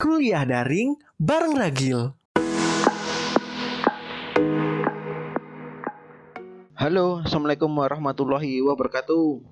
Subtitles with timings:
[0.00, 2.16] Kuliah daring bareng Ragil.
[6.72, 9.44] Halo, Assalamualaikum warahmatullahi wabarakatuh.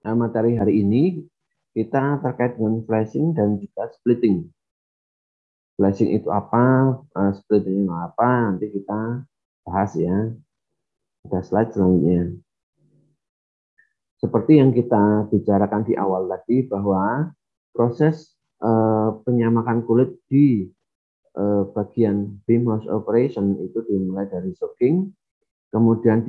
[0.00, 1.28] Nah, materi hari ini
[1.76, 4.48] kita terkait dengan flashing dan juga splitting.
[5.76, 9.28] Flashing itu apa, uh, splitting itu apa, nanti kita
[9.68, 10.32] bahas ya.
[11.28, 12.32] Ada slide selanjutnya.
[14.24, 17.28] Seperti yang kita bicarakan di awal tadi bahwa
[17.76, 18.33] proses
[19.24, 20.68] penyamakan kulit di
[21.34, 25.10] uh, bagian beam house operation itu dimulai dari soaking,
[25.74, 26.22] kemudian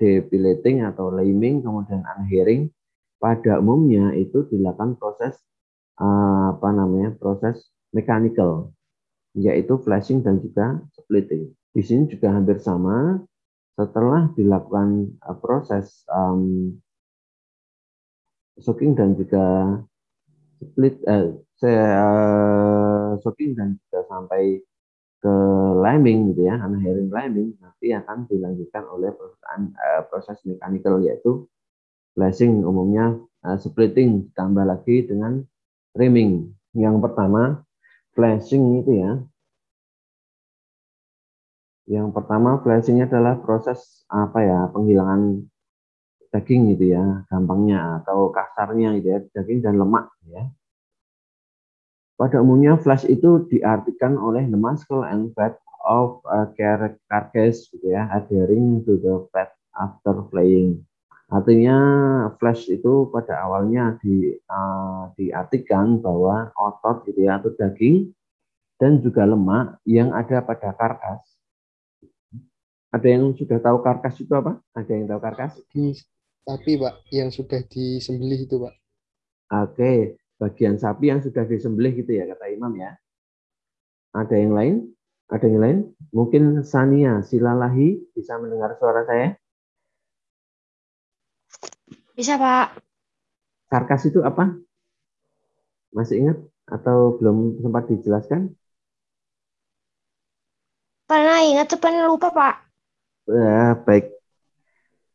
[0.00, 2.72] depilating atau laming, kemudian unhairing.
[3.20, 5.36] Pada umumnya itu dilakukan proses
[6.00, 8.72] apa namanya proses mechanical,
[9.36, 11.52] yaitu flashing dan juga splitting.
[11.76, 13.20] Di sini juga hampir sama.
[13.76, 16.72] Setelah dilakukan uh, proses um,
[18.60, 19.76] soaking dan juga
[20.60, 21.32] split, uh,
[21.64, 24.60] uh, soaking dan juga sampai
[25.20, 25.34] ke
[25.84, 31.44] liming gitu ya, unhairing liming nanti akan dilanjutkan oleh perusahaan uh, proses mechanical yaitu
[32.16, 35.44] flashing umumnya uh, splitting ditambah lagi dengan
[35.92, 36.56] rimming.
[36.72, 37.64] Yang pertama
[38.16, 39.12] flashing itu ya.
[41.90, 45.42] Yang pertama flashing adalah proses apa ya penghilangan
[46.30, 50.46] daging gitu ya, gampangnya atau kasarnya gitu ya, daging dan lemak ya.
[52.20, 55.56] Pada umumnya flash itu diartikan oleh the muscle and fat
[55.88, 56.52] of a
[57.08, 60.84] carcass gitu ya, adhering to the fat after flaying.
[61.32, 61.78] Artinya
[62.36, 68.12] flash itu pada awalnya di, uh, diartikan bahwa otot gitu ya atau daging
[68.76, 71.24] dan juga lemak yang ada pada karkas.
[72.92, 74.60] Ada yang sudah tahu karkas itu apa?
[74.76, 75.56] Ada yang tahu karkas?
[76.44, 78.74] Tapi Pak, yang sudah disembelih itu Pak.
[79.50, 82.96] Oke, bagian sapi yang sudah disembelih gitu ya kata Imam ya.
[84.16, 84.74] Ada yang lain?
[85.30, 85.78] Ada yang lain?
[86.10, 89.38] Mungkin Sania Silalahi bisa mendengar suara saya?
[92.16, 92.82] Bisa, Pak.
[93.70, 94.50] Karkas itu apa?
[95.94, 98.50] Masih ingat atau belum sempat dijelaskan?
[101.06, 102.54] Pernah ingat, pernah lupa, Pak.
[103.30, 104.19] Ya, baik.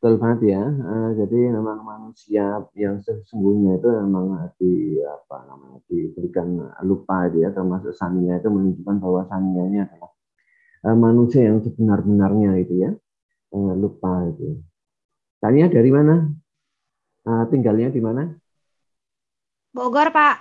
[0.06, 0.62] Betul banget ya.
[0.62, 7.58] Uh, jadi memang manusia yang sesungguhnya itu memang di apa namanya diberikan lupa dia ya,
[7.58, 10.14] termasuk sania itu menunjukkan bahwa sania ini adalah
[10.86, 12.94] uh, manusia yang sebenar-benarnya itu ya.
[13.50, 14.62] Uh, lupa itu.
[15.42, 16.30] Sania dari mana?
[17.26, 18.30] Uh, tinggalnya di mana?
[19.74, 20.36] Bogor, Pak.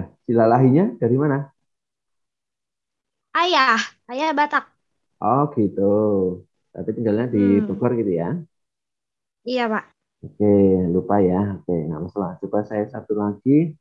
[0.00, 1.52] Lah, silalahinya dari mana?
[3.36, 4.64] Ayah, ayah Batak.
[5.20, 5.92] Oh, gitu.
[6.74, 7.70] Tapi tinggalnya di hmm.
[7.70, 8.34] Bogor gitu ya?
[9.46, 9.84] Iya, Pak.
[10.26, 10.54] Oke,
[10.90, 11.54] lupa ya.
[11.62, 12.32] Oke, nggak masalah.
[12.42, 13.78] Coba saya satu lagi.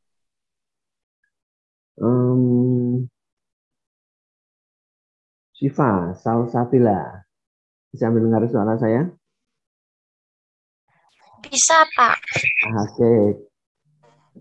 [1.98, 3.10] Um,
[5.58, 7.26] Syifa, Salsabila.
[7.90, 9.10] Bisa mendengar suara saya?
[11.42, 12.18] Bisa, Pak.
[12.84, 13.14] Oke.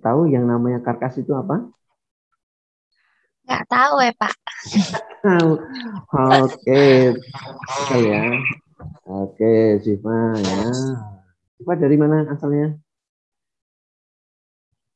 [0.02, 1.72] Tahu yang namanya karkas itu apa?
[3.52, 4.34] Nggak tahu ya, Pak.
[6.40, 7.12] Oke,
[7.68, 8.24] oke ya.
[9.04, 10.72] Oke, Siva ya.
[11.60, 12.72] Siva dari mana asalnya?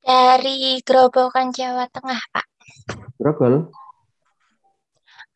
[0.00, 2.46] Dari Grobogan Jawa Tengah, Pak.
[3.20, 3.68] Grogol?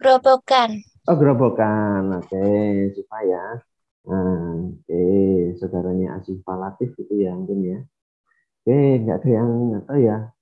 [0.00, 0.80] Grobogan.
[1.04, 2.24] Oh, Grobogan.
[2.24, 2.40] Oke,
[2.96, 3.44] Siva ya.
[4.08, 5.04] Nah, oke,
[5.60, 7.84] saudaranya Asifa Latif itu ya mungkin ya.
[8.64, 9.48] Oke, nggak ada yang
[9.84, 10.32] tahu ya.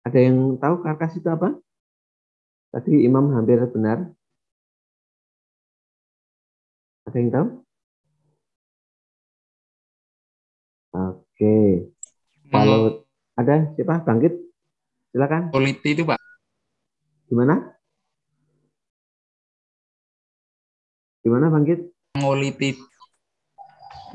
[0.00, 1.52] Ada yang tahu karkas itu apa?
[2.72, 4.08] Tadi Imam hampir benar.
[7.04, 7.46] Ada yang tahu?
[10.90, 11.56] Oke.
[12.50, 13.04] Kalau
[13.36, 14.02] ada siapa?
[14.06, 14.34] Bangkit.
[15.10, 15.50] Silakan.
[15.50, 16.18] Politi itu, Pak.
[17.26, 17.74] Gimana?
[21.20, 21.92] Gimana Bangkit?
[22.16, 22.78] Menguliti.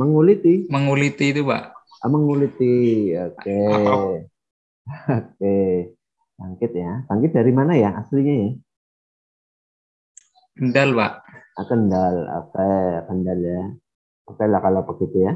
[0.01, 0.53] Menguliti?
[0.67, 1.63] Menguliti itu, Pak.
[2.01, 3.11] Ah, menguliti.
[3.15, 3.59] Oke.
[4.85, 5.57] Oke.
[6.35, 7.07] Bangkit ya.
[7.07, 8.49] Bangkit dari mana ya aslinya ya?
[10.55, 11.13] Kendal, Pak.
[11.55, 12.15] Ah, Kendal.
[12.43, 12.71] Oke,
[13.07, 13.63] Kendal ya.
[14.25, 15.33] Oke lah kalau begitu ya.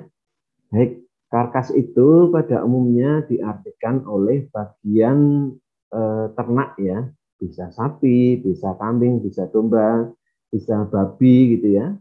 [0.70, 5.52] Baik, karkas itu pada umumnya diartikan oleh bagian
[5.94, 7.10] eh, ternak ya.
[7.40, 10.12] Bisa sapi, bisa kambing, bisa domba,
[10.52, 11.96] bisa babi gitu ya.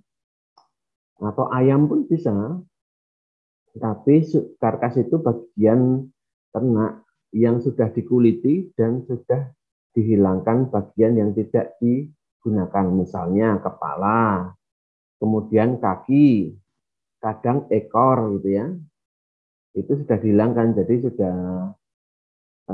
[1.23, 2.35] Atau ayam pun bisa.
[3.79, 4.27] Tapi
[4.59, 6.11] karkas itu bagian
[6.51, 9.53] ternak yang sudah dikuliti dan sudah
[9.93, 14.55] dihilangkan bagian yang tidak digunakan, misalnya kepala,
[15.21, 16.57] kemudian kaki,
[17.21, 18.67] kadang ekor gitu ya.
[19.77, 21.37] Itu sudah dihilangkan, jadi sudah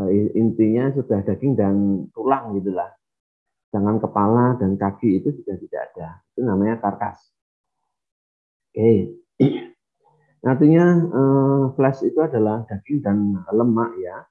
[0.05, 1.75] eh, intinya sudah daging dan
[2.15, 2.95] tulang gitulah.
[3.75, 6.09] Jangan kepala dan kaki itu sudah tidak ada.
[6.31, 7.19] Itu namanya karkas.
[8.71, 9.19] Oke.
[10.45, 14.23] Artinya eh, flash itu adalah daging dan lemak ya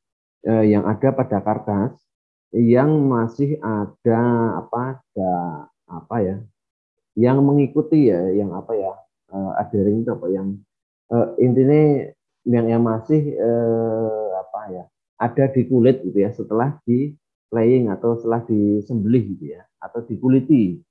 [0.48, 1.96] eh, yang ada pada karkas
[2.54, 4.22] yang masih ada
[4.62, 5.34] apa ada
[5.90, 6.38] apa ya
[7.18, 8.94] yang mengikuti ya yang apa ya
[9.34, 10.48] uh, adhering itu apa yang
[11.10, 12.10] uh, intinya
[12.46, 14.84] yang yang masih uh, apa ya
[15.18, 17.18] ada di kulit gitu ya setelah di
[17.50, 20.82] playing atau setelah disembelih gitu ya atau dikuliti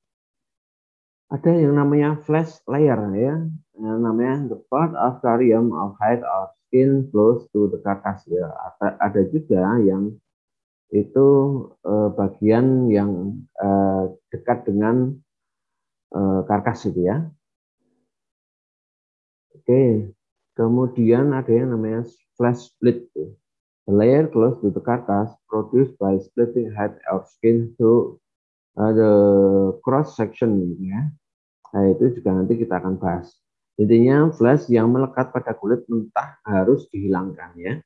[1.32, 3.40] ada yang namanya flesh layer ya
[3.81, 8.52] yang namanya the part of carium of hide or skin close to the carcass ya
[8.52, 10.12] ada, ada juga yang
[10.93, 11.29] itu
[11.88, 15.17] eh, bagian yang eh, dekat dengan
[16.12, 17.25] eh, karkas itu ya.
[19.56, 20.12] Oke,
[20.52, 22.05] kemudian ada yang namanya
[22.37, 23.08] flash split.
[23.88, 28.20] The layer close to the carcass produced by splitting head of skin to
[28.78, 29.12] uh, the
[29.82, 31.11] cross section ya.
[31.72, 33.32] Nah, itu juga nanti kita akan bahas.
[33.80, 37.80] Intinya flash yang melekat pada kulit mentah harus dihilangkan ya.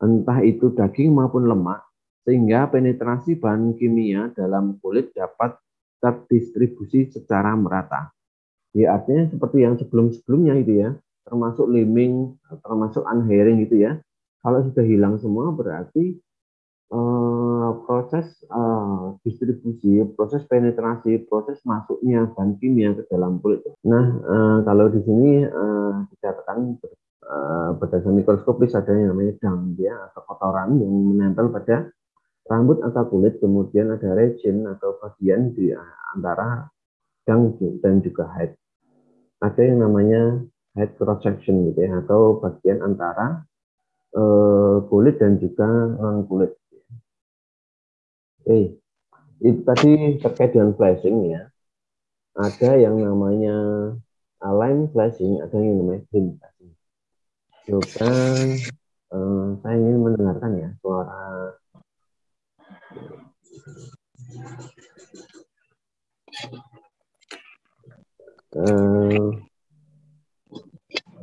[0.00, 1.84] Entah itu daging maupun lemak
[2.24, 5.58] sehingga penetrasi bahan kimia dalam kulit dapat
[6.02, 8.10] terdistribusi secara merata.
[8.72, 10.96] Ya, artinya seperti yang sebelum-sebelumnya itu ya,
[11.28, 14.00] termasuk liming, termasuk unhairing itu ya.
[14.42, 16.18] Kalau sudah hilang semua berarti
[16.90, 17.41] eh,
[17.80, 23.64] proses eh, distribusi, proses penetrasi, proses masuknya bahan kimia ke dalam kulit.
[23.88, 26.76] Nah, eh, kalau di sini eh, dikatakan
[27.24, 31.88] eh, berdasarkan mikroskopis ada yang namanya dang ya atau kotoran yang menempel pada
[32.50, 35.70] rambut atau kulit, kemudian ada region atau bagian di
[36.12, 36.68] antara
[37.24, 38.52] dang dan juga head.
[39.42, 40.42] Ada yang namanya
[40.78, 43.46] head cross section gitu ya, atau bagian antara
[44.14, 45.66] uh, kulit dan juga
[45.98, 46.54] non kulit.
[48.42, 48.74] Oke,
[49.38, 51.46] itu tadi terkait dengan flashing ya.
[52.34, 53.54] Ada yang namanya
[54.42, 56.74] line flashing, ada yang namanya green flashing.
[57.70, 58.10] Coba
[59.14, 61.54] uh, saya ingin mendengarkan ya suara
[68.52, 69.32] Uh,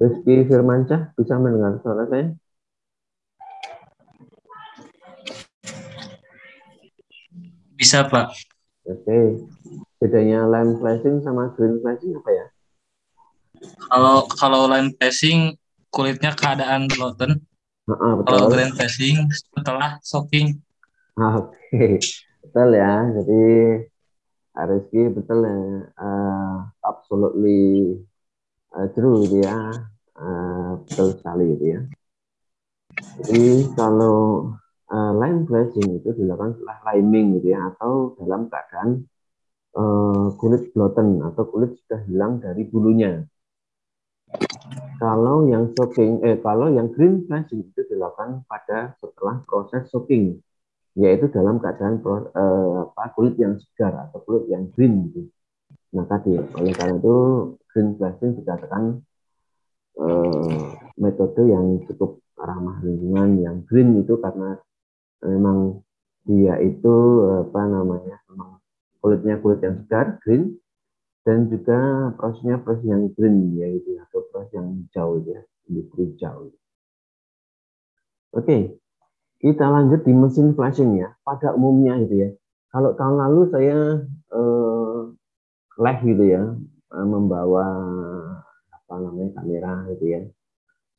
[0.01, 2.33] Rizky Firmansyah bisa mendengar suara saya?
[7.79, 8.35] Bisa, Pak.
[8.83, 9.47] Oke.
[10.03, 12.45] Bedanya line flashing sama green flashing apa ya?
[13.87, 15.55] Kalau kalau line flashing
[15.87, 17.39] kulitnya keadaan bloten.
[17.87, 20.59] Uh, kalau green flashing setelah soaking.
[21.15, 21.95] Oke, okay.
[22.43, 23.07] betul ya.
[23.15, 23.43] Jadi
[24.59, 25.59] Rizky betul ya,
[25.95, 27.95] uh, absolutely
[28.75, 29.71] uh, true gitu ya,
[30.19, 31.81] uh, betul sekali gitu ya.
[33.23, 34.51] Jadi kalau
[34.91, 38.89] uh, line flashing itu dilakukan setelah liming gitu ya, atau dalam keadaan
[39.77, 43.23] uh, kulit bloten atau kulit sudah hilang dari bulunya.
[44.99, 50.43] Kalau yang soaking, eh kalau yang green flashing itu dilakukan pada setelah proses soaking
[50.99, 55.31] yaitu dalam keadaan eh, apa, kulit yang segar atau kulit yang green gitu.
[55.95, 57.15] Nah tadi oleh karena itu
[57.71, 58.99] green flashing dikatakan
[59.97, 60.67] eh,
[60.99, 64.59] metode yang cukup ramah lingkungan yang green itu karena
[65.23, 65.83] memang
[66.27, 66.95] dia itu
[67.47, 68.59] apa namanya memang
[68.99, 70.59] kulitnya kulit yang segar green
[71.23, 76.49] dan juga prosesnya proses yang green yaitu atau proses yang hijau ya industri hijau.
[78.33, 78.77] Oke.
[79.39, 81.15] Kita lanjut di mesin flashing ya.
[81.23, 82.29] Pada umumnya itu ya.
[82.69, 83.77] Kalau tahun lalu saya
[84.35, 84.99] eh,
[85.79, 86.43] live gitu ya,
[86.91, 87.65] eh, membawa
[88.75, 90.21] apa namanya kamera gitu ya.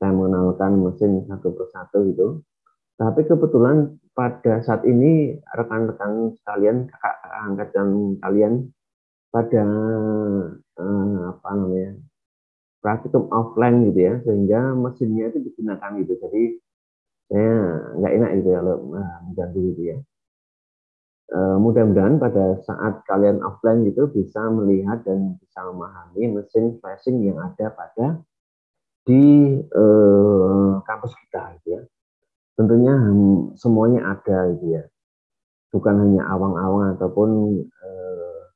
[0.01, 2.41] Saya mengenalkan mesin satu persatu itu.
[3.01, 7.17] Tapi kebetulan pada saat ini rekan-rekan sekalian, kakak
[7.49, 8.55] angkatan kalian
[9.33, 9.65] pada
[10.77, 11.97] eh, apa namanya
[12.85, 16.13] praktikum offline gitu ya, sehingga mesinnya itu digunakan gitu.
[16.21, 16.43] Jadi
[17.31, 17.55] saya
[17.95, 19.97] nggak enak gitu ya kalau mengganggu gitu ya.
[21.31, 27.39] E, mudah-mudahan pada saat kalian offline gitu bisa melihat dan bisa memahami mesin flashing yang
[27.39, 28.19] ada pada
[29.07, 29.23] di
[29.63, 29.85] e,
[30.83, 31.83] kampus kita gitu ya.
[32.61, 32.93] Tentunya
[33.57, 34.85] semuanya ada gitu ya.
[35.73, 37.29] Bukan hanya awang-awang ataupun
[37.65, 37.91] e,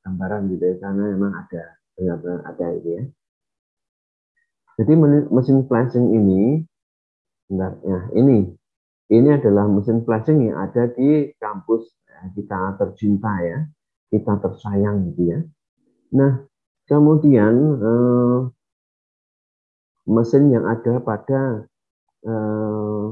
[0.05, 1.63] gambaran gitu ya, karena memang ada
[1.97, 3.03] benar-benar ada gitu ya.
[4.77, 4.93] Jadi
[5.33, 6.61] mesin flashing ini,
[7.49, 8.53] bentar, ya, ini
[9.09, 13.57] ini adalah mesin flashing yang ada di kampus ya, kita tercinta ya,
[14.09, 15.39] kita tersayang gitu ya.
[16.13, 16.45] Nah,
[16.89, 18.37] kemudian eh,
[20.09, 21.69] mesin yang ada pada
[22.25, 23.05] eh,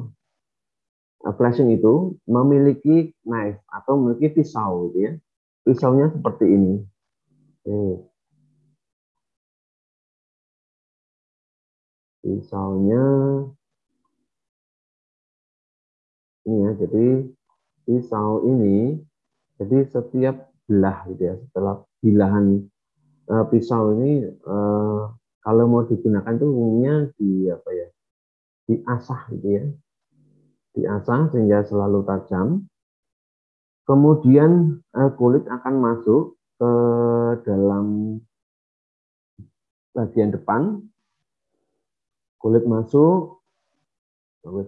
[1.31, 5.11] flashing itu memiliki knife atau memiliki pisau gitu ya.
[5.63, 6.73] Pisaunya seperti ini.
[7.63, 8.11] Oke.
[12.23, 13.03] Pisaunya
[16.43, 17.07] ini ya, jadi
[17.87, 18.99] pisau ini
[19.59, 22.67] jadi setiap belah gitu ya, setelah bilahan
[23.31, 25.11] uh, pisau ini uh,
[25.43, 27.87] kalau mau digunakan itu umumnya di apa ya?
[28.63, 29.63] diasah gitu ya.
[30.73, 32.65] Diasah sehingga selalu tajam.
[33.83, 36.71] Kemudian uh, kulit akan masuk ke
[37.45, 38.17] dalam
[39.93, 40.81] bagian depan.
[42.41, 43.43] Kulit masuk.
[44.43, 44.59] Oh,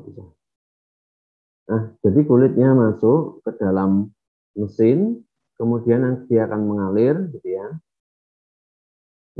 [0.00, 0.24] bisa.
[1.64, 4.10] Nah, jadi kulitnya masuk ke dalam
[4.58, 7.66] mesin, kemudian nanti akan mengalir, gitu ya.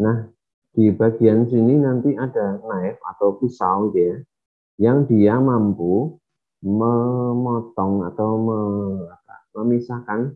[0.01, 0.31] Nah,
[0.75, 4.17] di bagian sini nanti ada knife atau pisau, gitu ya,
[4.79, 6.19] yang dia mampu
[6.65, 8.31] memotong atau
[9.55, 10.35] memisahkan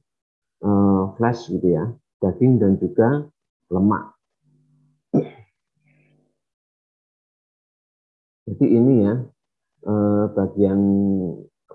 [0.62, 1.90] uh, flash, gitu ya,
[2.22, 3.26] daging dan juga
[3.70, 4.14] lemak.
[8.48, 9.14] Jadi ini ya,
[9.84, 10.80] eh, bagian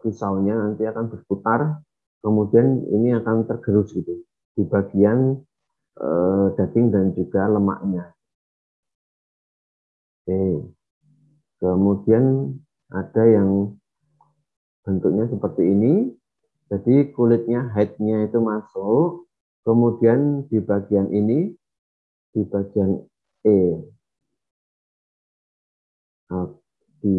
[0.01, 1.85] pisaunya nanti akan berputar,
[2.23, 4.23] kemudian ini akan tergerus gitu
[4.55, 5.43] di bagian
[5.99, 8.15] eh, daging dan juga lemaknya.
[10.23, 10.71] Oke,
[11.59, 12.55] kemudian
[12.87, 13.75] ada yang
[14.87, 16.15] bentuknya seperti ini,
[16.71, 19.27] jadi kulitnya headnya itu masuk,
[19.67, 21.51] kemudian di bagian ini,
[22.31, 23.03] di bagian
[23.43, 23.59] E,
[27.03, 27.17] di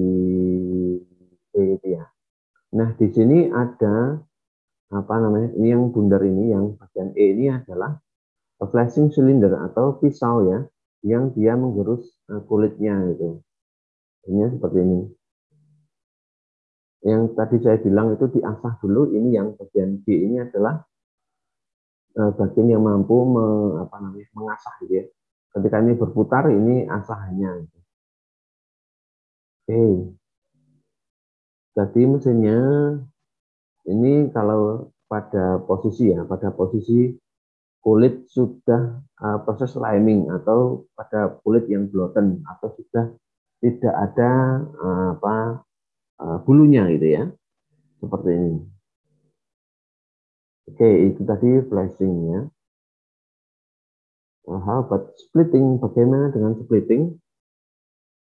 [1.53, 2.05] E itu ya.
[2.75, 4.19] Nah, di sini ada
[4.95, 5.51] apa namanya?
[5.59, 7.99] Ini yang bundar ini yang bagian E ini adalah
[8.63, 10.65] flashing cylinder atau pisau ya
[11.05, 13.43] yang dia menggerus eh, kulitnya itu.
[14.25, 15.01] Ini seperti ini.
[17.05, 20.81] Yang tadi saya bilang itu diasah dulu, ini yang bagian G ini adalah
[22.17, 23.37] eh, bagian yang mampu
[23.77, 25.05] apa namanya, mengasah gitu ya.
[25.55, 27.51] Ketika ini berputar, ini asahannya.
[27.63, 27.79] Gitu.
[29.65, 29.85] Oke.
[31.75, 32.59] Jadi mesinnya
[33.85, 37.13] ini kalau pada posisi ya, pada posisi
[37.85, 43.13] kulit sudah uh, proses liming atau pada kulit yang bloten atau sudah
[43.61, 44.31] tidak ada
[44.81, 45.35] uh, apa
[46.21, 47.25] uh, bulunya gitu ya.
[48.01, 48.55] Seperti ini.
[50.65, 52.49] Oke, itu tadi flashingnya.
[54.45, 55.81] Nah, about splitting?
[55.81, 57.17] Bagaimana dengan splitting?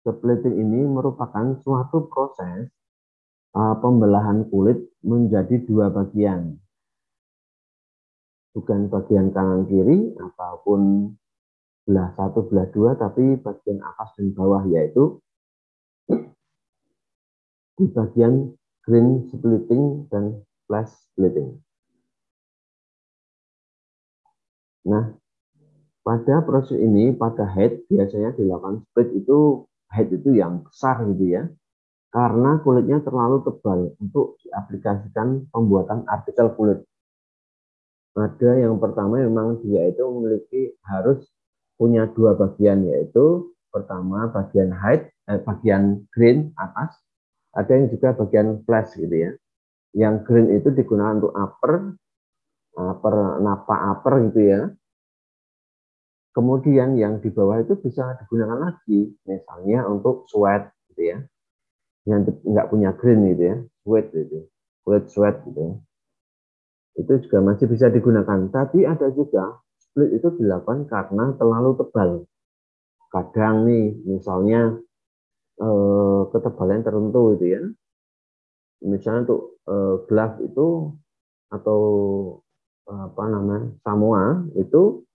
[0.03, 2.67] Splitting ini merupakan suatu proses
[3.55, 6.57] uh, pembelahan kulit menjadi dua bagian.
[8.55, 11.11] Bukan bagian kanan kiri ataupun
[11.83, 15.19] belah satu, belah dua, tapi bagian atas dan bawah yaitu
[17.75, 18.53] di bagian
[18.85, 21.59] green splitting dan flash splitting.
[24.83, 25.15] Nah,
[26.03, 31.43] pada proses ini, pada head biasanya dilakukan split itu head itu yang besar gitu ya,
[32.13, 36.85] karena kulitnya terlalu tebal untuk diaplikasikan pembuatan artikel kulit.
[38.13, 41.25] Ada yang pertama memang dia itu memiliki harus
[41.73, 46.93] punya dua bagian yaitu pertama bagian height, eh, bagian green atas,
[47.57, 49.31] ada yang juga bagian flash gitu ya.
[49.97, 51.97] Yang green itu digunakan untuk upper,
[52.77, 54.61] upper napa upper gitu ya,
[56.33, 61.17] Kemudian yang di bawah itu bisa digunakan lagi, misalnya untuk sweat, gitu ya,
[62.03, 64.37] yang nggak punya green gitu ya, sweat gitu,
[64.83, 65.79] sweat sweat gitu.
[66.99, 68.49] Itu juga masih bisa digunakan.
[68.53, 72.09] Tapi ada juga split itu dilakukan karena terlalu tebal.
[73.09, 74.77] Kadang nih, misalnya
[75.61, 77.61] eh, ketebalan tertentu itu ya,
[78.83, 80.67] misalnya untuk eh, glove itu
[81.53, 81.81] atau
[82.83, 85.07] apa namanya Samoa itu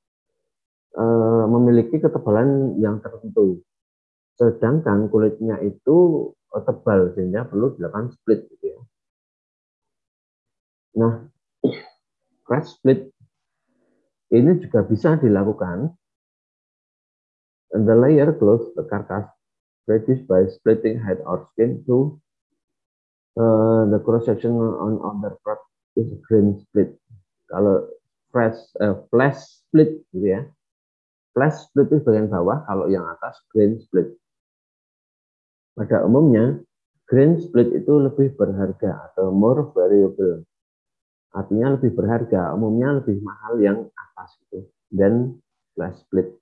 [0.98, 3.62] Eh, memiliki ketebalan yang tertentu.
[4.34, 8.80] Sedangkan kulitnya itu tebal sehingga perlu dilakukan split gitu ya.
[10.98, 11.14] Nah,
[12.48, 13.12] crash split
[14.32, 15.92] ini juga bisa dilakukan.
[17.76, 19.28] And the layer close the carcass
[19.84, 22.16] reduced by splitting head or skin to
[23.36, 25.60] uh, the cross section on other part
[25.92, 26.96] is green split.
[27.52, 27.92] Kalau
[28.32, 29.36] flash uh, flash
[29.68, 30.40] split gitu ya,
[31.38, 34.10] Flash split itu bagian bawah, kalau yang atas green split.
[35.78, 36.58] Pada umumnya,
[37.06, 40.42] green split itu lebih berharga atau more variable.
[41.30, 44.66] Artinya lebih berharga, umumnya lebih mahal yang atas itu.
[44.88, 45.36] dan
[45.76, 46.32] flash split.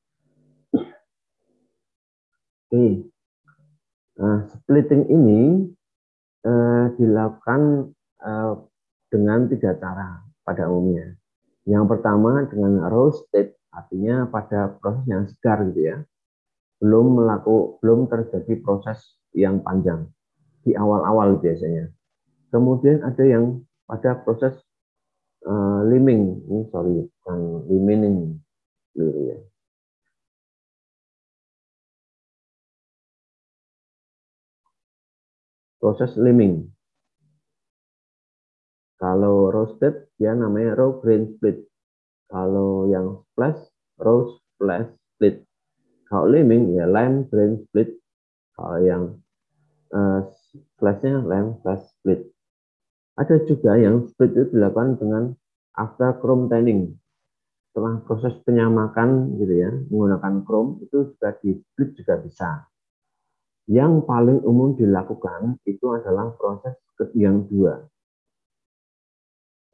[2.66, 3.10] Oke,
[4.18, 5.66] nah, splitting ini
[6.46, 7.90] eh, dilakukan
[8.22, 8.54] eh,
[9.10, 11.18] dengan tiga cara pada umumnya.
[11.66, 15.96] Yang pertama dengan roasted, artinya pada proses yang segar gitu ya.
[16.78, 20.08] Belum melaku, belum terjadi proses yang panjang
[20.64, 21.92] di awal-awal biasanya.
[22.50, 24.56] Kemudian ada yang pada proses
[25.44, 28.40] uh, liming, ini sorry, bukan limining,
[28.96, 29.38] ya.
[35.86, 36.66] proses liming.
[38.98, 41.62] Kalau roasted dia namanya raw grain split.
[42.26, 43.60] Kalau yang splash
[44.02, 45.46] roast flash split.
[46.10, 47.94] Kalau liming ya lime grain split.
[48.58, 49.02] Kalau yang
[49.92, 50.26] uh,
[50.80, 52.26] flashnya lime flash split.
[53.16, 55.32] Ada juga yang split itu dilakukan dengan
[55.76, 56.96] after chrome tanning.
[57.70, 62.50] Setelah proses penyamakan gitu ya, menggunakan chrome itu juga di split juga bisa.
[63.66, 66.78] Yang paling umum dilakukan itu adalah proses
[67.12, 67.84] yang dua.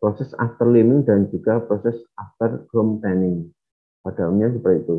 [0.02, 3.54] Proses after liming dan juga proses after chrome tanning.
[4.02, 4.98] Pada umumnya seperti itu.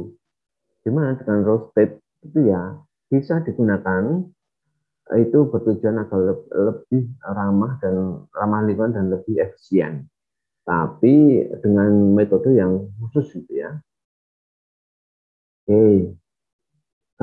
[0.88, 2.80] Gimana dengan roasted itu ya
[3.12, 4.24] bisa digunakan
[5.20, 10.08] itu bertujuan agar lebih ramah dan ramah lingkungan dan lebih efisien.
[10.64, 13.84] Tapi dengan metode yang khusus gitu ya.
[15.64, 16.16] Oke,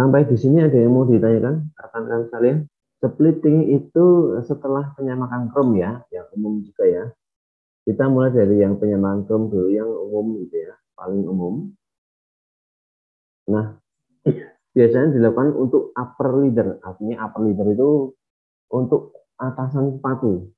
[0.01, 2.59] Sampai di sini ada yang mau ditanyakan, rekan-rekan sekalian?
[3.01, 7.05] Splitting itu setelah penyamakan Chrome ya, yang umum juga ya.
[7.85, 11.55] Kita mulai dari yang penyamakan Chrome dulu, yang umum gitu ya, paling umum.
[13.51, 13.80] Nah,
[14.75, 17.91] biasanya dilakukan untuk upper leader, artinya upper leader itu
[18.71, 20.51] untuk atasan sepatu.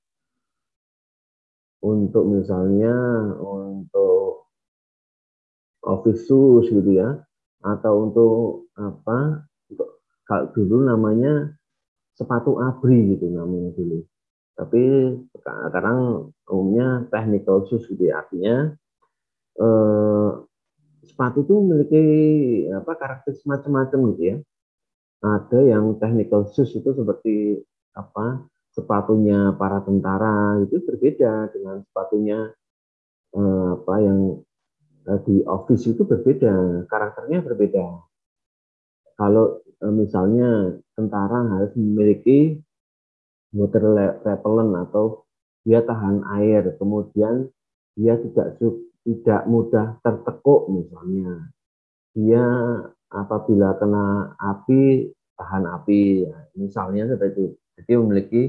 [1.83, 2.95] Untuk misalnya
[3.43, 4.47] untuk
[5.83, 7.19] office shoes gitu ya,
[7.63, 11.55] atau untuk apa untuk kalau dulu namanya
[12.15, 14.03] sepatu abri gitu namanya dulu
[14.53, 14.83] tapi
[15.33, 18.21] sekarang umumnya technical shoes gitu ya.
[18.21, 18.77] artinya
[19.59, 20.31] eh,
[21.03, 22.05] sepatu itu memiliki
[22.71, 24.37] apa karakter macam-macam gitu ya
[25.23, 27.63] ada yang technical shoes itu seperti
[27.95, 32.51] apa sepatunya para tentara itu berbeda dengan sepatunya
[33.35, 34.43] eh, apa yang
[35.03, 38.07] Eh, di office itu berbeda, karakternya berbeda.
[39.19, 42.63] Kalau eh, misalnya tentara harus memiliki
[43.51, 43.83] water
[44.23, 45.27] repellent atau
[45.67, 47.51] dia tahan air, kemudian
[47.99, 48.63] dia tidak
[49.03, 51.53] tidak mudah tertekuk misalnya.
[52.13, 52.45] Dia
[53.11, 57.57] apabila kena api tahan api, ya, misalnya seperti itu.
[57.81, 58.43] Jadi memiliki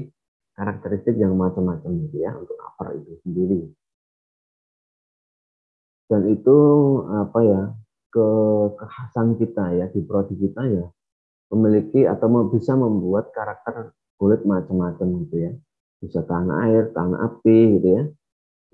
[0.54, 3.74] karakteristik yang macam-macam gitu ya untuk upper itu sendiri
[6.06, 6.58] dan itu
[7.10, 7.62] apa ya
[8.14, 8.28] ke
[8.78, 10.86] kekhasan kita ya di prodi kita ya
[11.50, 15.52] memiliki atau bisa membuat karakter kulit macam-macam gitu ya
[15.98, 18.02] bisa tahan air tahan api gitu ya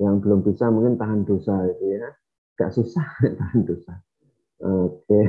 [0.00, 2.08] yang belum bisa mungkin tahan dosa gitu ya
[2.56, 3.06] gak susah
[3.40, 3.92] tahan dosa
[4.64, 5.22] oke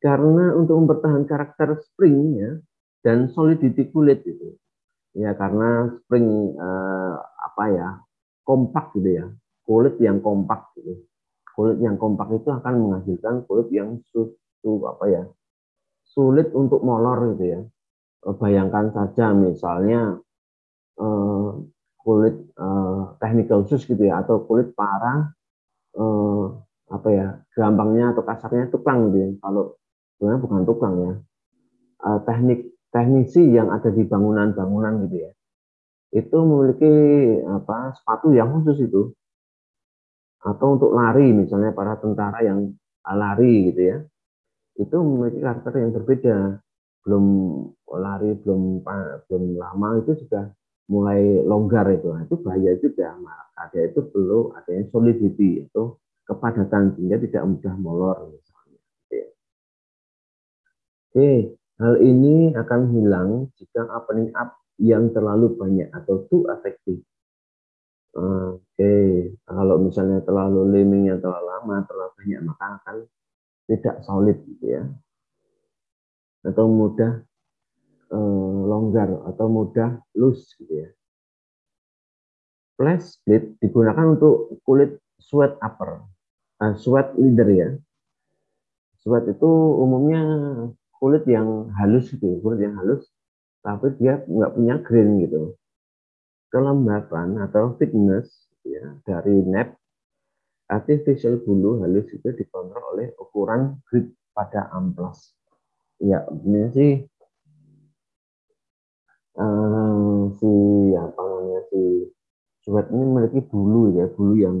[0.00, 2.60] karena untuk mempertahankan karakter springnya
[3.00, 4.56] dan solidity kulit itu
[5.16, 7.88] ya karena spring eh, apa ya
[8.44, 9.26] kompak gitu ya
[9.70, 11.06] kulit yang kompak gitu.
[11.54, 15.22] Kulit yang kompak itu akan menghasilkan kulit yang susu apa ya
[16.02, 17.60] sulit untuk molor gitu ya.
[18.26, 20.18] Eh, bayangkan saja misalnya
[20.98, 21.48] eh,
[22.02, 25.36] kulit eh, technical sus gitu ya atau kulit para
[25.94, 26.44] eh,
[26.90, 29.28] apa ya gampangnya atau kasarnya tukang gitu ya.
[29.44, 29.78] Kalau
[30.16, 31.12] sebenarnya bukan tukang ya.
[32.00, 35.30] Eh, teknik teknisi yang ada di bangunan-bangunan gitu ya.
[36.10, 36.90] Itu memiliki
[37.46, 39.14] apa sepatu yang khusus itu.
[40.40, 42.72] Atau untuk lari misalnya para tentara yang
[43.04, 43.98] lari gitu ya.
[44.80, 46.58] Itu memiliki karakter yang berbeda.
[47.06, 47.24] Belum
[47.86, 48.82] lari belum
[49.28, 50.50] belum lama itu sudah
[50.90, 52.10] mulai longgar itu.
[52.10, 53.14] Nah, itu bahaya juga
[53.60, 55.82] ada itu perlu adanya solidity itu
[56.26, 58.80] kepadatan sehingga tidak mudah molor misalnya.
[59.06, 59.28] Gitu
[61.10, 61.30] oke
[61.80, 67.04] hal ini akan hilang jika opening up yang terlalu banyak atau too efektif
[68.10, 68.90] Oke,
[69.46, 72.96] kalau misalnya terlalu limingnya terlalu lama, terlalu banyak, maka akan
[73.70, 74.82] tidak solid gitu ya.
[76.42, 77.22] Atau mudah
[78.10, 80.88] eh, longgar atau mudah loose gitu ya.
[82.80, 86.00] Flash split digunakan untuk kulit sweat upper,
[86.64, 87.68] uh, sweat leader ya.
[89.04, 90.22] Sweat itu umumnya
[90.96, 93.04] kulit yang halus gitu, ya, kulit yang halus,
[93.60, 95.60] tapi dia nggak punya grain gitu
[96.50, 99.78] kelembapan atau thickness ya, dari nap
[100.66, 105.34] artificial bulu halus itu dikontrol oleh ukuran grid pada amplas.
[106.02, 106.92] Ya, ini sih
[109.38, 110.52] uh, si
[110.96, 111.82] apa namanya si
[112.66, 114.56] sweat ini memiliki bulu ya, bulu yang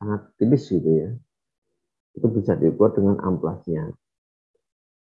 [0.00, 1.08] sangat tipis gitu ya.
[2.16, 3.92] Itu bisa diukur dengan amplasnya.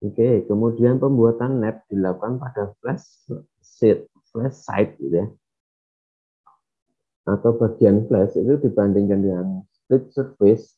[0.05, 3.25] Oke, kemudian pembuatan lab dilakukan pada flash
[3.65, 5.27] sheet, flash site gitu ya.
[7.25, 10.77] Atau bagian flash itu dibandingkan dengan split surface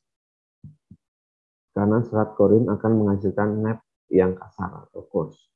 [1.75, 5.56] karena serat korin akan menghasilkan nap yang kasar atau coarse.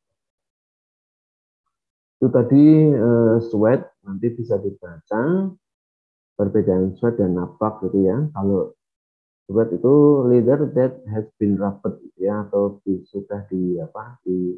[2.20, 5.48] Itu tadi uh, sweat nanti bisa dibaca
[6.36, 8.28] perbedaan sweat dan napak gitu ya.
[8.36, 8.76] Kalau
[9.48, 9.94] sweat itu
[10.28, 14.52] leader that has been rubbed ya atau di, sudah di apa di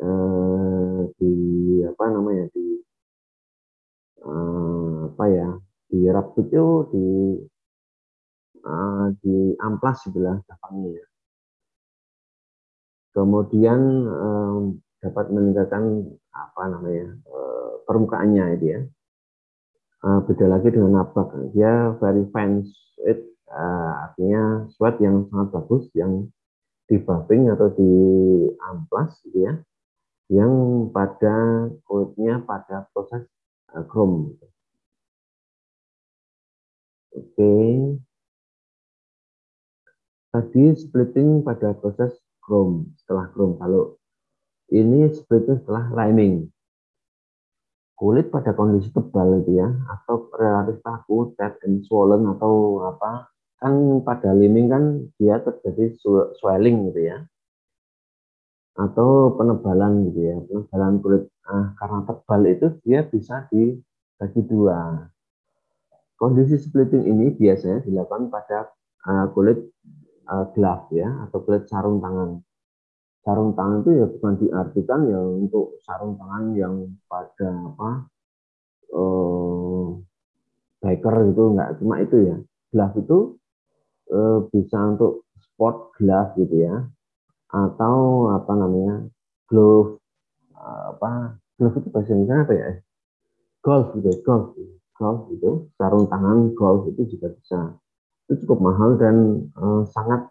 [0.00, 1.34] uh, di
[1.84, 2.80] apa namanya di
[4.24, 5.48] uh, apa ya
[5.92, 6.64] di rub itu
[6.96, 7.06] di
[8.64, 11.06] uh, di amplas sebelah gampangnya ya.
[13.12, 18.80] Kemudian um, dapat meningkatkan apa namanya uh, permukaannya itu ya.
[20.04, 22.60] Uh, beda lagi dengan nabak, dia very fine
[23.54, 26.28] uh, artinya sweat yang sangat bagus, yang
[26.84, 27.92] di buffing atau di
[28.60, 29.54] amplas gitu ya,
[30.28, 30.52] yang
[30.92, 33.24] pada kulitnya pada proses
[33.88, 34.36] chrome.
[37.14, 37.32] Oke.
[37.32, 37.72] Okay.
[40.34, 42.10] Tadi splitting pada proses
[42.42, 43.54] chrome, setelah chrome.
[43.56, 43.96] Kalau
[44.72, 46.48] ini splitting setelah liming.
[47.94, 53.30] Kulit pada kondisi tebal itu ya, atau relatif kaku, tap and swollen atau apa,
[53.62, 55.94] kan pada liming kan dia terjadi
[56.40, 57.22] swelling gitu ya.
[58.74, 61.24] Atau penebalan gitu ya, penebalan kulit.
[61.44, 65.06] Nah, karena tebal itu dia bisa dibagi dua.
[66.18, 68.74] Kondisi splitting ini biasanya dilakukan pada
[69.06, 69.60] uh, kulit
[70.26, 72.42] uh, glove ya atau kulit sarung tangan.
[73.24, 77.90] Sarung tangan itu ya bukan diartikan ya untuk sarung tangan yang pada apa
[78.92, 79.96] uh,
[80.84, 81.80] biker gitu enggak.
[81.80, 82.36] Cuma itu ya.
[82.68, 83.18] Glove itu
[84.12, 86.84] uh, bisa untuk sport glove gitu ya.
[87.48, 89.08] Atau apa namanya
[89.48, 89.96] glove
[90.60, 92.70] apa glove itu bahasa Indonesia apa ya?
[93.64, 94.52] Golf gitu golf.
[95.00, 97.72] Golf itu sarung tangan golf itu juga bisa.
[98.28, 100.28] Itu cukup mahal dan uh, sangat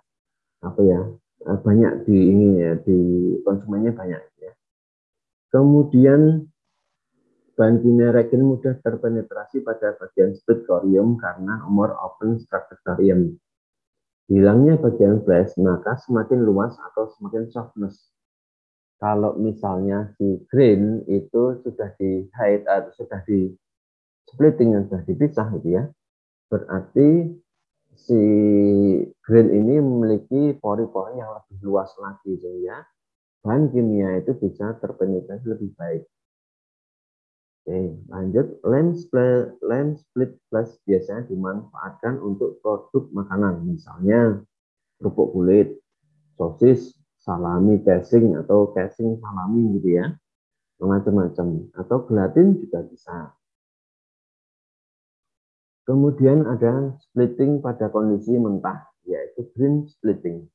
[0.61, 1.01] apa ya
[1.41, 2.99] banyak di ini ya di
[3.43, 4.51] konsumennya banyak ya.
[5.51, 6.49] Kemudian
[7.53, 8.09] bahan kimia
[8.41, 10.33] mudah terpenetrasi pada bagian
[10.65, 13.37] corium karena umur open structure corium.
[14.31, 18.09] Hilangnya bagian flash maka semakin luas atau semakin softness.
[18.97, 23.51] Kalau misalnya si green itu sudah di hide atau sudah di
[24.31, 25.83] splitting sudah dipisah gitu ya,
[26.47, 27.35] berarti
[27.95, 28.19] si
[29.23, 32.83] grain ini memiliki pori-pori yang lebih luas lagi sehingga
[33.43, 36.03] bahan kimia itu bisa terpenetrasi lebih baik.
[37.63, 38.59] Oke, lanjut.
[38.67, 44.43] Lem split, lem split plus biasanya dimanfaatkan untuk produk makanan, misalnya
[44.99, 45.79] kerupuk kulit,
[46.35, 46.91] sosis,
[47.23, 50.11] salami casing atau casing salami gitu ya,
[50.83, 51.71] macam-macam.
[51.79, 53.31] Atau gelatin juga bisa.
[55.83, 60.47] Kemudian ada splitting pada kondisi mentah, yaitu green splitting.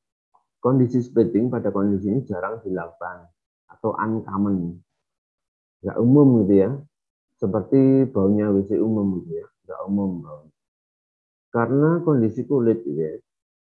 [0.57, 3.29] Kondisi splitting pada kondisi ini jarang dilakukan
[3.69, 4.81] atau uncommon.
[5.85, 6.71] Nggak umum gitu ya.
[7.37, 9.47] Seperti baunya WC umum gitu ya.
[9.69, 10.55] Nggak umum baunya.
[11.53, 13.12] Karena kondisi kulit gitu ya,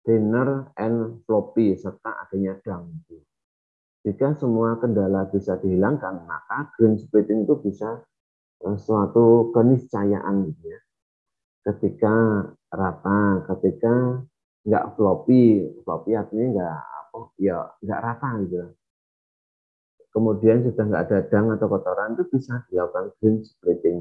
[0.04, 3.00] thinner and floppy serta adanya dang.
[3.08, 3.24] Gitu.
[4.04, 8.04] Jika semua kendala bisa dihilangkan, maka green splitting itu bisa
[8.60, 10.80] eh, suatu keniscayaan gitu ya
[11.66, 12.14] ketika
[12.70, 14.22] rata, ketika
[14.62, 18.62] nggak floppy, floppy artinya nggak apa, ya nggak rata gitu.
[20.14, 23.98] Kemudian sudah nggak ada dang atau kotoran itu bisa dilakukan green splitting.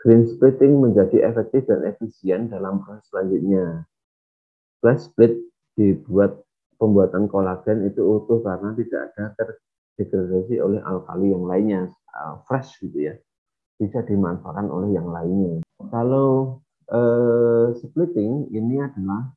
[0.00, 3.86] Green splitting menjadi efektif dan efisien dalam proses selanjutnya.
[4.82, 5.38] Flash split
[5.78, 6.42] dibuat
[6.74, 11.80] pembuatan kolagen itu utuh karena tidak ada terdegradasi oleh alkali yang lainnya,
[12.18, 13.14] uh, fresh gitu ya
[13.78, 15.62] bisa dimanfaatkan oleh yang lainnya.
[15.90, 19.32] Kalau eh, splitting ini adalah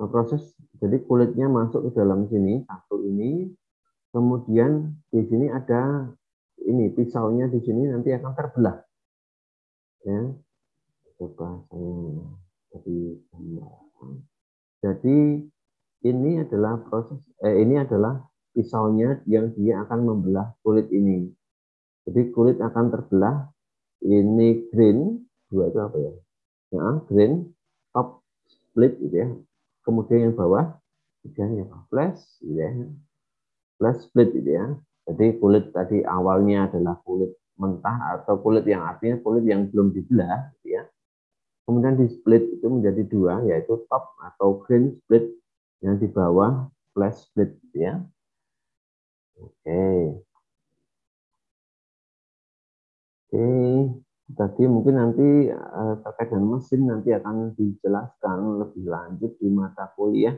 [0.00, 0.42] eh, proses
[0.76, 3.48] jadi kulitnya masuk ke dalam sini satu ini,
[4.12, 6.12] kemudian di sini ada
[6.66, 8.76] ini pisaunya di sini nanti akan terbelah.
[10.06, 10.20] Ya,
[11.18, 12.22] coba saya
[12.76, 12.98] jadi
[14.84, 15.18] jadi
[16.06, 18.20] ini adalah proses eh, ini adalah
[18.52, 21.32] pisaunya yang dia akan membelah kulit ini.
[22.06, 23.50] Jadi kulit akan terbelah.
[24.06, 26.12] Ini green, dua itu apa ya?
[26.70, 27.50] Ya, green,
[27.90, 29.28] top split gitu ya.
[29.82, 30.78] Kemudian yang bawah
[31.26, 32.70] tiga ya flash gitu ya.
[33.82, 34.66] Flash split gitu ya.
[35.06, 40.52] Jadi kulit tadi awalnya adalah kulit mentah atau kulit yang artinya kulit yang belum dibelah
[40.60, 40.82] gitu ya.
[41.66, 45.34] Kemudian di split itu menjadi dua yaitu top atau green split
[45.82, 47.94] yang di bawah flash split gitu ya.
[49.40, 50.25] Oke.
[53.36, 53.52] Oke,
[54.32, 60.32] tadi mungkin nanti uh, terkait dengan mesin nanti akan dijelaskan lebih lanjut di mata kuliah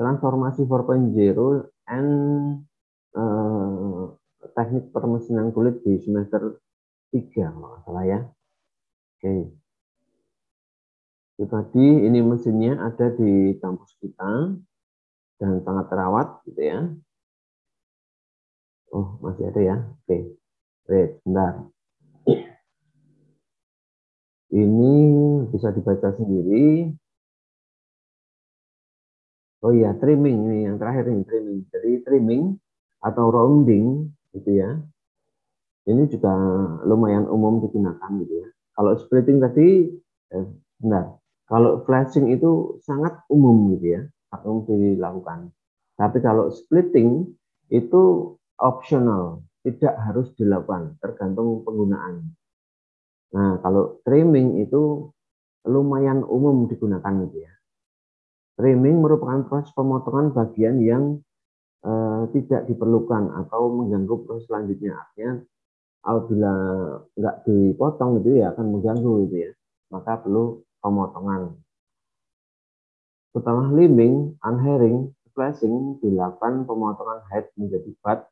[0.00, 1.12] transformasi 4.0
[1.84, 2.10] and
[3.12, 4.08] uh,
[4.56, 6.56] teknik permesinan kulit di semester
[7.12, 8.20] 3 kalau salah ya.
[9.20, 9.52] Oke.
[11.36, 14.56] Itu tadi ini mesinnya ada di kampus kita
[15.36, 16.88] dan sangat terawat gitu ya.
[18.96, 19.76] Oh, masih ada ya.
[19.92, 20.40] Oke.
[20.88, 21.68] Wait, bentar.
[24.48, 24.94] Ini
[25.52, 26.88] bisa dibaca sendiri.
[29.58, 31.58] Oh iya, trimming ini yang terakhir ini trimming.
[31.68, 32.42] Jadi trimming
[33.02, 34.78] atau rounding gitu ya.
[35.88, 36.32] Ini juga
[36.84, 38.48] lumayan umum digunakan gitu ya.
[38.76, 39.90] Kalau splitting tadi
[40.32, 40.46] eh,
[40.78, 41.18] benar.
[41.48, 44.02] Kalau flashing itu sangat umum gitu ya,
[44.44, 45.48] umum dilakukan.
[45.96, 47.24] Tapi kalau splitting
[47.72, 52.36] itu optional, tidak harus dilakukan, tergantung penggunaan.
[53.28, 55.12] Nah, kalau trimming itu
[55.68, 57.52] lumayan umum digunakan gitu ya.
[58.56, 61.04] Trimming merupakan proses pemotongan bagian yang
[61.84, 64.96] eh, tidak diperlukan atau mengganggu proses selanjutnya.
[64.96, 65.32] Artinya
[66.08, 66.52] apabila
[67.18, 69.52] nggak dipotong itu ya akan mengganggu gitu ya.
[69.92, 71.52] Maka perlu pemotongan.
[73.36, 78.24] Setelah limbing, unhairing, flashing dilakukan pemotongan head menjadi butt,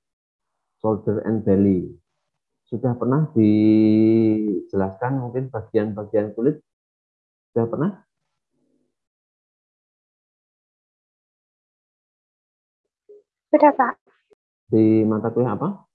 [0.81, 1.95] shoulder, and belly
[2.67, 6.59] sudah pernah dijelaskan mungkin bagian-bagian kulit?
[7.55, 7.91] Sudah pernah?
[13.55, 13.95] Sudah, Pak.
[14.67, 15.87] Di mata kuliah apa?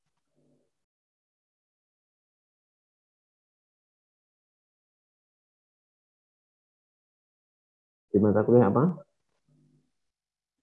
[8.11, 8.95] Di mata kuliah apa?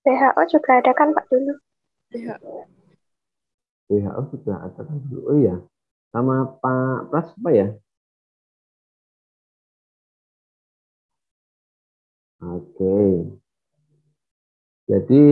[0.08, 1.52] WHO juga ada kan, Pak, dulu?
[3.92, 5.20] WHO sudah ada kan dulu.
[5.28, 5.60] Oh iya,
[6.12, 7.68] sama Pak Pras apa ya?
[12.38, 12.98] Oke.
[14.88, 15.22] Jadi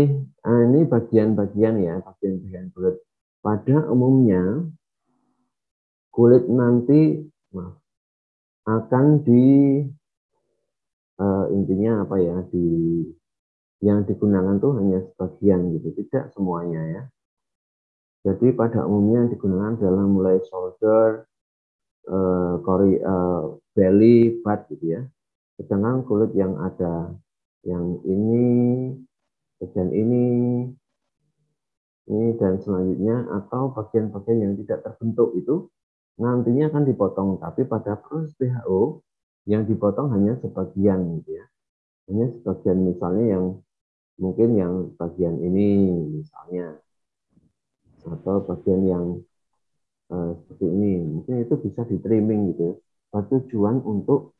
[0.44, 2.96] ah, ini bagian-bagian ya, bagian-bagian kulit.
[3.40, 4.68] Pada umumnya
[6.10, 7.78] kulit nanti maaf,
[8.66, 9.44] akan di
[11.22, 12.66] uh, intinya apa ya di
[13.84, 17.02] yang digunakan tuh hanya sebagian gitu, tidak semuanya ya.
[18.26, 21.30] Jadi pada umumnya digunakan adalah mulai shoulder,
[22.10, 25.02] uh, kori, uh, belly, butt gitu ya.
[25.54, 27.14] Sedangkan kulit yang ada
[27.62, 28.46] yang ini,
[29.62, 30.26] bagian ini,
[32.10, 35.70] ini dan selanjutnya atau bagian-bagian yang tidak terbentuk itu
[36.18, 37.30] nantinya akan dipotong.
[37.38, 39.06] Tapi pada proses PHO
[39.46, 41.46] yang dipotong hanya sebagian gitu ya.
[42.10, 43.44] Hanya sebagian misalnya yang
[44.18, 46.82] mungkin yang bagian ini misalnya
[48.06, 49.06] atau bagian yang
[50.14, 50.92] uh, seperti ini.
[51.02, 52.80] Mungkin itu bisa di trimming gitu
[53.16, 54.36] tujuan untuk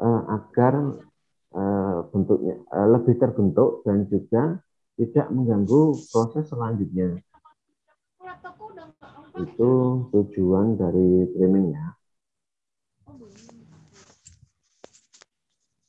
[0.00, 1.04] uh, agar
[1.52, 4.64] uh, bentuknya uh, lebih terbentuk dan juga
[4.96, 7.20] tidak mengganggu proses selanjutnya.
[9.36, 9.72] Itu
[10.16, 11.86] tujuan dari trimming ya.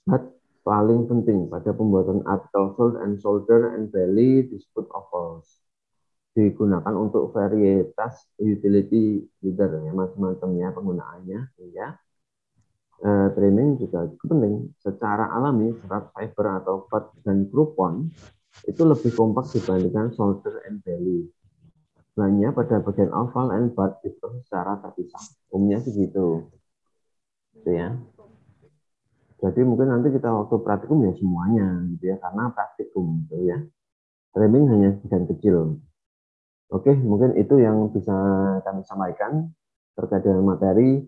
[0.07, 0.35] But
[0.67, 5.66] paling penting pada pembuatan article and shoulder and belly disebut ovals
[6.37, 11.39] digunakan untuk varietas utility leader ya macam-macamnya penggunaannya
[11.73, 11.97] ya
[13.01, 14.73] e, training juga penting.
[14.81, 18.09] Secara alami serat fiber atau fat dan krupon
[18.65, 21.29] itu lebih kompak dibandingkan shoulder and belly.
[22.13, 25.21] Sebenarnya pada bagian oval and butt itu secara terpisah.
[25.53, 26.49] Umumnya segitu.
[27.53, 27.93] Gitu ya.
[29.37, 32.17] Jadi mungkin nanti kita waktu praktikum ya semuanya gitu ya.
[32.17, 33.57] Karena praktikum gitu ya.
[34.33, 35.57] Trimming hanya sebagian kecil
[36.67, 38.13] Oke, mungkin itu yang bisa
[38.67, 39.55] kami sampaikan
[39.95, 40.99] terkait dengan materi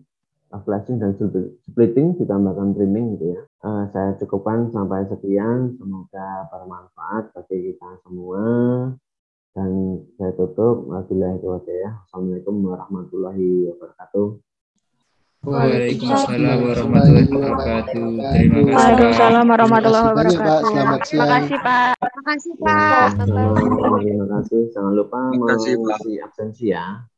[0.50, 1.14] flashing dan
[1.62, 3.42] splitting ditambahkan trimming gitu ya.
[3.62, 8.42] Uh, saya cukupkan sampai sekian, semoga bermanfaat bagi kita semua.
[9.54, 10.90] Dan saya tutup.
[10.90, 14.49] Wassalamualaikum warahmatullahi wabarakatuh.
[15.40, 18.04] Waalaikumsalam warahmatullahi wabarakatuh.
[18.36, 18.76] Terima kasih.
[18.76, 20.68] Waalaikumsalam warahmatullahi wabarakatuh.
[20.68, 21.16] Selamat siang.
[21.16, 21.92] Terima kasih, Pak.
[21.96, 23.08] Terima kasih, Pak.
[24.04, 24.60] Terima kasih.
[24.68, 27.08] Jangan lupa mengisi absensi ya.